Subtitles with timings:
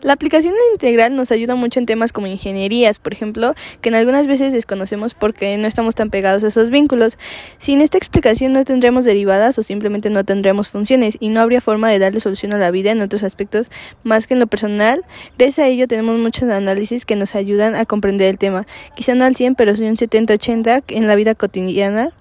[0.00, 4.28] La aplicación integral nos ayuda mucho en temas como ingenierías, por ejemplo, que en algunas
[4.28, 7.18] veces desconocemos porque no estamos tan pegados a esos vínculos.
[7.58, 11.90] Sin esta explicación no tendremos derivadas o simplemente no tendremos funciones y no habría forma
[11.90, 13.70] de darle solución a la vida en otros aspectos
[14.04, 15.04] más que en lo personal.
[15.36, 19.24] Gracias a ello tenemos muchos análisis que nos ayudan a comprender el tema, quizá no
[19.24, 22.12] al 100, pero sí un 70-80 en la vida cotidiana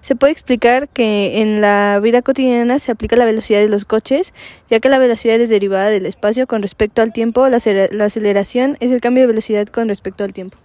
[0.00, 4.34] se puede explicar que en la vida cotidiana se aplica la velocidad de los coches,
[4.70, 8.92] ya que la velocidad es derivada del espacio con respecto al tiempo, la, aceleración es
[8.92, 10.58] el cambio de velocidad con respecto al tiempo.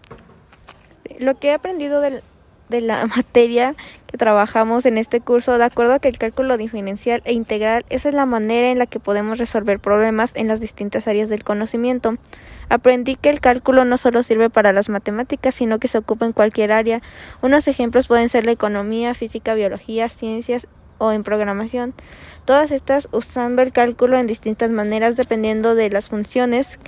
[1.20, 2.01] Lo que he aprendido
[2.69, 3.75] de la materia
[4.07, 8.05] que trabajamos en este curso, de acuerdo a que el cálculo diferencial e integral es
[8.05, 12.15] la manera en la que podemos resolver problemas en las distintas áreas del conocimiento.
[12.69, 16.33] Aprendí que el cálculo no solo sirve para las matemáticas, sino que se ocupa en
[16.33, 17.01] cualquier área.
[17.41, 20.67] Unos ejemplos pueden ser la economía, física, biología, ciencias
[20.97, 21.93] o en programación.
[22.45, 26.79] Todas estas usando el cálculo en distintas maneras dependiendo de las funciones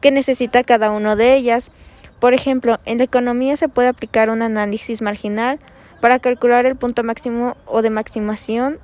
[0.00, 1.70] que necesita cada una de ellas.
[2.20, 5.58] Por ejemplo, en la economía se puede aplicar un análisis marginal
[6.00, 8.78] para calcular el punto máximo o de maximación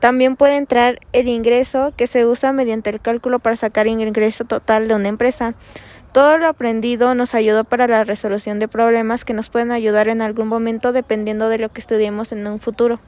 [0.00, 4.44] también puede entrar el ingreso que se usa mediante el cálculo para sacar el ingreso
[4.44, 5.54] total de una empresa.
[6.12, 10.22] Todo lo aprendido nos ayudó para la resolución de problemas que nos pueden ayudar en
[10.22, 13.00] algún momento dependiendo de lo que estudiemos en un futuro.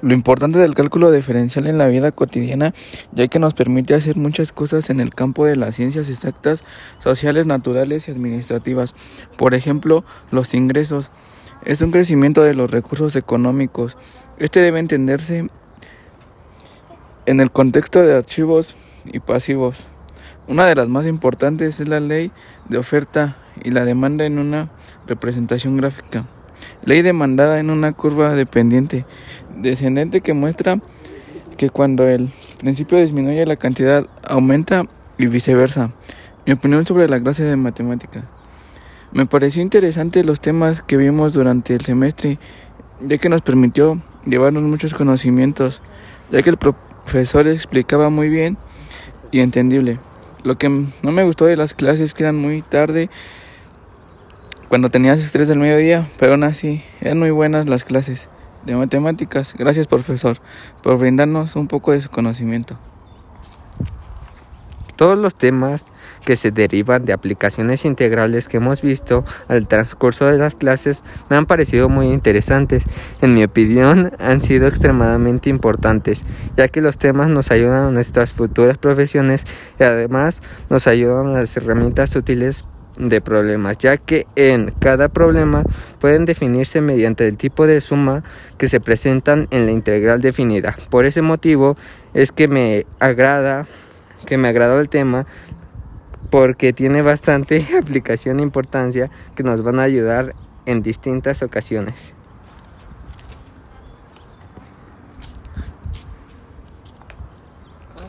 [0.00, 2.72] Lo importante del cálculo diferencial en la vida cotidiana,
[3.10, 6.62] ya que nos permite hacer muchas cosas en el campo de las ciencias exactas,
[7.00, 8.94] sociales, naturales y administrativas.
[9.36, 11.10] Por ejemplo, los ingresos.
[11.64, 13.96] Es un crecimiento de los recursos económicos.
[14.38, 15.48] Este debe entenderse
[17.26, 19.78] en el contexto de archivos y pasivos.
[20.46, 22.30] Una de las más importantes es la ley
[22.68, 24.70] de oferta y la demanda en una
[25.08, 26.24] representación gráfica.
[26.84, 29.04] Ley demandada en una curva dependiente
[29.56, 30.80] descendente que muestra
[31.56, 34.84] que cuando el principio disminuye la cantidad aumenta
[35.18, 35.90] y viceversa.
[36.46, 38.24] Mi opinión sobre la clase de matemática.
[39.12, 42.38] Me pareció interesante los temas que vimos durante el semestre,
[43.06, 45.82] ya que nos permitió llevarnos muchos conocimientos,
[46.30, 48.56] ya que el profesor explicaba muy bien
[49.30, 49.98] y entendible.
[50.44, 53.10] Lo que no me gustó de las clases que eran muy tarde,
[54.68, 58.28] cuando tenías estrés del mediodía, pero aún así eran muy buenas las clases
[58.66, 59.54] de matemáticas.
[59.58, 60.38] Gracias profesor
[60.82, 62.78] por brindarnos un poco de su conocimiento.
[64.96, 65.86] Todos los temas
[66.24, 71.36] que se derivan de aplicaciones integrales que hemos visto al transcurso de las clases me
[71.36, 72.82] han parecido muy interesantes.
[73.22, 76.24] En mi opinión, han sido extremadamente importantes,
[76.56, 79.44] ya que los temas nos ayudan a nuestras futuras profesiones
[79.78, 82.64] y además nos ayudan a las herramientas útiles
[82.98, 85.62] de problemas, ya que en cada problema
[86.00, 88.24] pueden definirse mediante el tipo de suma
[88.58, 90.76] que se presentan en la integral definida.
[90.90, 91.76] Por ese motivo
[92.14, 93.66] es que me agrada,
[94.26, 95.26] que me agradó el tema
[96.30, 100.34] porque tiene bastante aplicación e importancia que nos van a ayudar
[100.66, 102.14] en distintas ocasiones.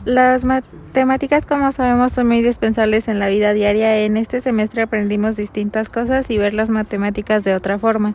[0.06, 3.98] Las matemáticas, como sabemos, son muy indispensables en la vida diaria.
[3.98, 8.14] En este semestre aprendimos distintas cosas y ver las matemáticas de otra forma.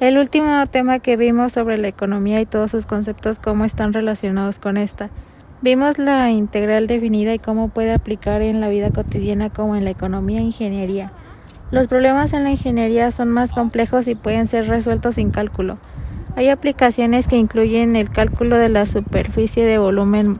[0.00, 4.58] El último tema que vimos sobre la economía y todos sus conceptos, cómo están relacionados
[4.58, 5.10] con esta.
[5.60, 9.90] Vimos la integral definida y cómo puede aplicar en la vida cotidiana como en la
[9.90, 11.12] economía e ingeniería.
[11.70, 15.76] Los problemas en la ingeniería son más complejos y pueden ser resueltos sin cálculo.
[16.36, 20.38] Hay aplicaciones que incluyen el cálculo de la superficie de volumen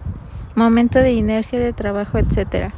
[0.59, 2.73] momento de inercia de trabajo, etc.